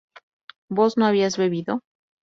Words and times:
¿vos 0.67 0.97
no 0.97 1.05
habías 1.05 1.37
bebido? 1.37 1.81